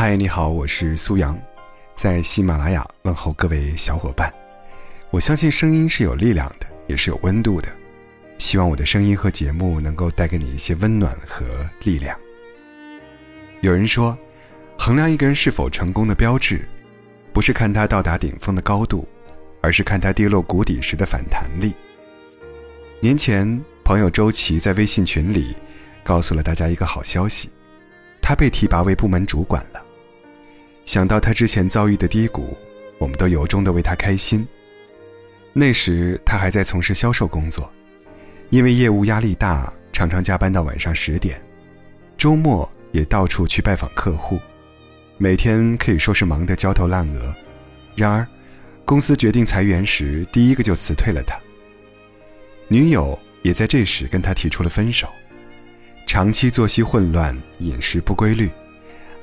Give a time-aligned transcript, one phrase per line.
[0.00, 1.38] 嗨，你好，我是苏阳，
[1.94, 4.32] 在喜马拉雅问候各位小伙伴。
[5.10, 7.68] 我相信声音是有力量的，也是有温度的。
[8.38, 11.44] 希望我的声音和节目能够带给你一些温暖和
[11.82, 12.18] 力量。
[13.60, 14.16] 有人说，
[14.78, 16.66] 衡量一个人是否成功的标志，
[17.30, 19.06] 不是看他到达顶峰的高度，
[19.60, 21.74] 而是看他跌落谷底时的反弹力。
[23.00, 25.54] 年前，朋友周琦在微信群里
[26.02, 27.50] 告诉了大家一个好消息。
[28.22, 29.84] 他被提拔为部门主管了。
[30.90, 32.56] 想到他之前遭遇的低谷，
[32.98, 34.44] 我们都由衷的为他开心。
[35.52, 37.72] 那时他还在从事销售工作，
[38.48, 41.40] 因为业务压力大，常常加班到晚上十点，
[42.18, 44.40] 周末也到处去拜访客户，
[45.16, 47.32] 每天可以说是忙得焦头烂额。
[47.94, 48.26] 然而，
[48.84, 51.38] 公司决定裁员时，第一个就辞退了他。
[52.66, 55.08] 女友也在这时跟他提出了分手。
[56.04, 58.50] 长期作息混乱、饮食不规律，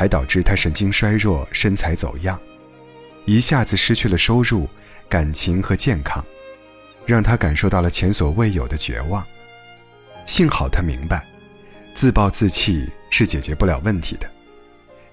[0.00, 2.40] 还导致他神经衰弱、身材走样，
[3.26, 4.66] 一下子失去了收入、
[5.10, 6.24] 感情和健康，
[7.04, 9.22] 让他感受到了前所未有的绝望。
[10.24, 11.22] 幸好他明白，
[11.94, 14.26] 自暴自弃是解决不了问题的。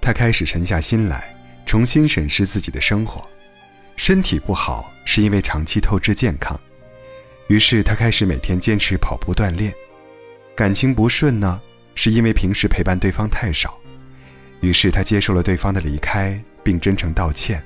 [0.00, 1.32] 他开始沉下心来，
[1.64, 3.24] 重新审视自己的生活。
[3.94, 6.60] 身体不好是因为长期透支健康，
[7.46, 9.72] 于是他开始每天坚持跑步锻炼。
[10.56, 11.62] 感情不顺呢，
[11.94, 13.78] 是因为平时陪伴对方太少，
[14.62, 17.62] 于是他接受了对方的离开，并真诚道歉。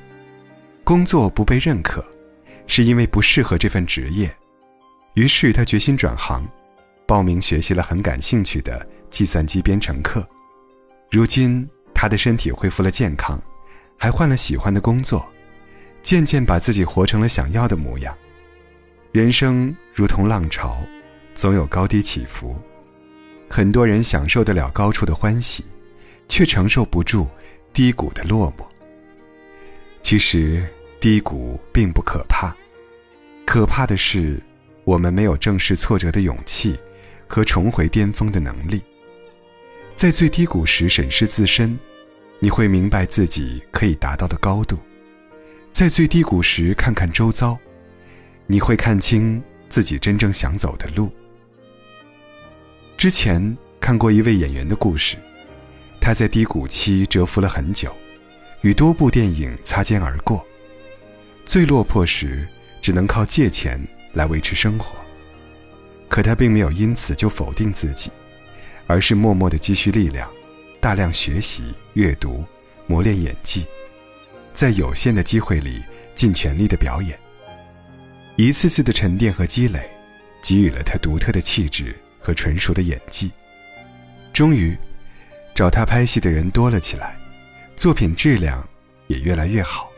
[0.83, 2.05] 工作不被认可，
[2.67, 4.35] 是因为不适合这份职业，
[5.15, 6.47] 于是他决心转行，
[7.07, 10.27] 报名学习了很感兴趣的计算机编程课。
[11.11, 13.39] 如今他的身体恢复了健康，
[13.99, 15.29] 还换了喜欢的工作，
[16.03, 18.17] 渐渐把自己活成了想要的模样。
[19.13, 20.83] 人生如同浪潮，
[21.35, 22.57] 总有高低起伏。
[23.51, 25.65] 很多人享受得了高处的欢喜，
[26.29, 27.27] 却承受不住
[27.73, 28.65] 低谷的落寞。
[30.03, 30.67] 其实
[31.01, 32.55] 低谷并不可怕，
[33.45, 34.41] 可怕的是
[34.85, 36.79] 我们没有正视挫折的勇气
[37.27, 38.83] 和重回巅峰的能力。
[39.97, 41.79] 在最低谷时审视自身，
[42.39, 44.77] 你会明白自己可以达到的高度；
[45.73, 47.59] 在最低谷时看看周遭，
[48.47, 51.11] 你会看清自己真正想走的路。
[52.97, 55.17] 之前看过一位演员的故事，
[56.07, 57.93] 他在低谷期蛰伏了很久，
[58.61, 60.47] 与多部电影擦肩而过。
[61.45, 62.47] 最落魄时，
[62.81, 64.95] 只能靠借钱来维持生活。
[66.09, 68.09] 可他并没有因此就否定自己，
[68.87, 70.31] 而是默默的积蓄力量，
[70.79, 72.45] 大量学习、阅读，
[72.87, 73.67] 磨练演技，
[74.55, 75.83] 在有限的机会里
[76.15, 77.19] 尽全力的表演。
[78.37, 79.81] 一次次的沉淀和积累，
[80.41, 81.97] 给予了他独特的气质。
[82.21, 83.33] 和纯熟的演技，
[84.33, 84.79] 终于，
[85.57, 87.17] 找他拍戏的人多了起来，
[87.77, 88.63] 作品质量
[89.07, 89.91] 也越来越好。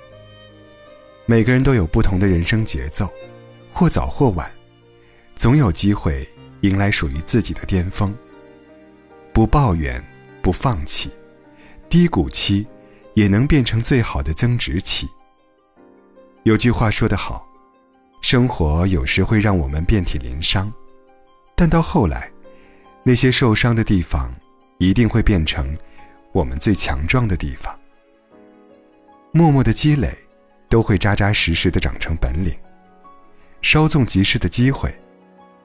[1.27, 3.13] 每个人都有不同的人生节奏，
[3.73, 4.49] 或早或晚，
[5.35, 6.25] 总有机会
[6.61, 8.17] 迎来属于自己的巅峰。
[9.33, 10.01] 不抱怨，
[10.41, 11.11] 不放弃，
[11.89, 12.65] 低谷期
[13.15, 15.09] 也能变成最好的增值期。
[16.45, 17.45] 有句话说得好，
[18.21, 20.73] 生活有时会让我们遍体鳞伤。
[21.57, 22.31] 但到后来，
[23.03, 24.33] 那些受伤的地方，
[24.79, 25.77] 一定会变成
[26.33, 27.77] 我们最强壮的地方。
[29.33, 30.17] 默默的积累，
[30.69, 32.57] 都会扎扎实实的长成本领。
[33.61, 34.95] 稍纵即逝的机会，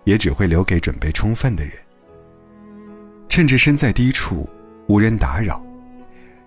[0.03, 1.73] 也只会留给准备充分的人。
[3.29, 4.50] 趁着身在低处，
[4.88, 5.63] 无人打扰，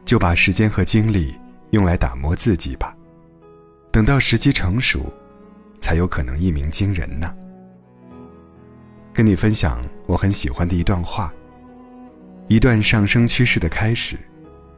[0.05, 1.38] 就把时间和精力
[1.71, 2.97] 用来打磨自己吧。
[3.93, 5.10] 等到时机成熟，
[5.81, 7.34] 才有可能一鸣惊人呢。
[9.15, 11.32] 跟你分享我很喜欢的一段话。
[12.48, 14.16] 一段上升趋势的开始，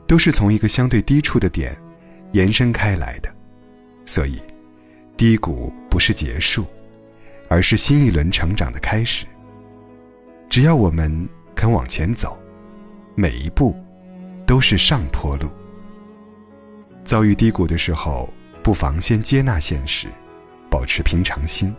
[0.06, 1.76] 都是从一个相对低处的点
[2.32, 3.32] 延伸开来的，
[4.04, 4.40] 所以
[5.16, 6.66] 低谷不是结束，
[7.48, 9.26] 而是新一轮成长的开始。
[10.48, 12.38] 只要我们肯往前走，
[13.14, 13.76] 每一步
[14.46, 15.50] 都是上坡路。
[17.04, 18.32] 遭遇低谷的时候，
[18.62, 20.08] 不妨先接纳现实，
[20.70, 21.74] 保持平常心。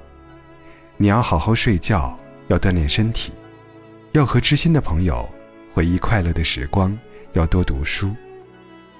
[0.97, 2.18] 你要好好睡觉。
[2.50, 3.31] 要锻炼身体，
[4.13, 5.30] 要和知心的朋友
[5.71, 6.98] 回忆快乐的时光，
[7.33, 8.16] 要多读书。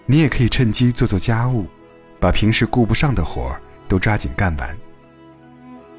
[0.06, 1.68] 你也可以趁机做做家务，
[2.20, 4.78] 把平时顾不上的活儿都抓紧干完。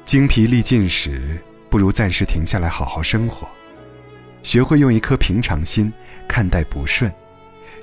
[0.05, 1.39] 精疲力尽时，
[1.69, 3.47] 不如暂时停下来好好生活，
[4.43, 5.91] 学会用一颗平常心
[6.27, 7.13] 看待不顺，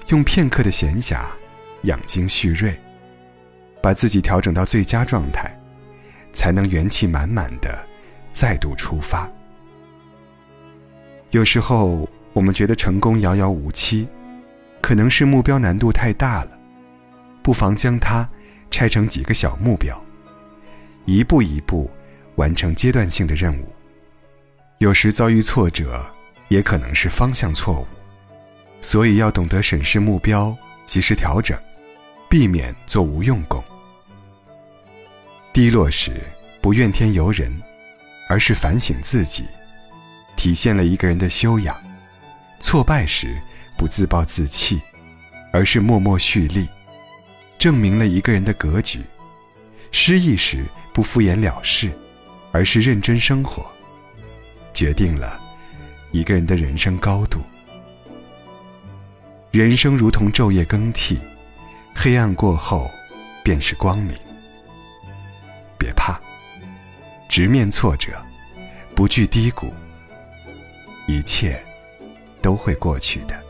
[0.09, 1.27] 用片刻的闲暇
[1.83, 2.79] 养精蓄锐，
[3.83, 5.59] 把自己调整到最佳状态，
[6.33, 7.87] 才能元气满满的
[8.33, 9.31] 再度出发。
[11.31, 12.09] 有时候
[12.39, 14.07] 我们觉得成功遥遥无期，
[14.81, 16.57] 可能是目标难度太大了，
[17.43, 18.29] 不妨将它
[18.71, 20.01] 拆成几个小目标，
[21.05, 21.91] 一步一步
[22.37, 23.67] 完成阶段性的任务。
[24.79, 26.01] 有时遭遇挫折，
[26.47, 27.87] 也可能是方向错误，
[28.81, 30.57] 所以要懂得审视目标，
[30.87, 31.59] 及时调整，
[32.31, 33.61] 避免做无用功。
[35.53, 36.23] 低落时
[36.61, 37.53] 不怨天尤人，
[38.29, 39.45] 而是反省自己，
[40.37, 41.75] 体现了一个人的修养；
[42.61, 43.41] 挫败时
[43.77, 44.81] 不自暴自弃，
[45.53, 46.69] 而是默默蓄力，
[47.59, 49.01] 证明了一个人的格局；
[49.91, 51.91] 失意时不敷衍了事，
[52.53, 53.65] 而是认真生活。
[54.75, 55.41] 决定了
[56.13, 57.41] 一个人的人生高度。
[59.51, 61.19] 人生如同昼夜更替，
[61.95, 62.89] 黑暗过后
[63.43, 64.17] 便是光明。
[65.79, 66.21] 别怕，
[67.29, 68.13] 直面挫折，
[68.95, 69.73] 不惧低谷，
[71.07, 71.61] 一切
[72.49, 73.48] 都会过去的。